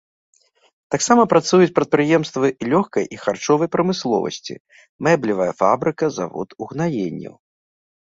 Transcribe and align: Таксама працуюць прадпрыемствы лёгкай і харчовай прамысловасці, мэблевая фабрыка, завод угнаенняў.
Таксама 0.95 1.25
працуюць 1.33 1.75
прадпрыемствы 1.75 2.47
лёгкай 2.73 3.03
і 3.17 3.21
харчовай 3.27 3.71
прамысловасці, 3.77 4.61
мэблевая 5.11 5.51
фабрыка, 5.63 6.05
завод 6.21 6.61
угнаенняў. 6.67 7.35